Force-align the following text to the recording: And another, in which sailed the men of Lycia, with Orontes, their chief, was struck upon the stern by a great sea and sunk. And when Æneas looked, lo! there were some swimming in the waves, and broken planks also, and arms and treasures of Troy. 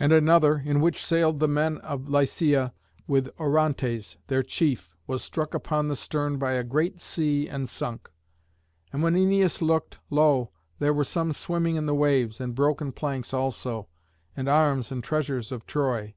And 0.00 0.12
another, 0.12 0.58
in 0.64 0.80
which 0.80 1.04
sailed 1.04 1.38
the 1.38 1.46
men 1.46 1.78
of 1.82 2.08
Lycia, 2.08 2.72
with 3.06 3.30
Orontes, 3.38 4.16
their 4.26 4.42
chief, 4.42 4.96
was 5.06 5.22
struck 5.22 5.54
upon 5.54 5.86
the 5.86 5.94
stern 5.94 6.36
by 6.36 6.54
a 6.54 6.64
great 6.64 7.00
sea 7.00 7.48
and 7.48 7.68
sunk. 7.68 8.10
And 8.92 9.04
when 9.04 9.14
Æneas 9.14 9.62
looked, 9.62 10.00
lo! 10.10 10.50
there 10.80 10.92
were 10.92 11.04
some 11.04 11.32
swimming 11.32 11.76
in 11.76 11.86
the 11.86 11.94
waves, 11.94 12.40
and 12.40 12.56
broken 12.56 12.90
planks 12.90 13.32
also, 13.32 13.86
and 14.36 14.48
arms 14.48 14.90
and 14.90 15.00
treasures 15.04 15.52
of 15.52 15.64
Troy. 15.64 16.16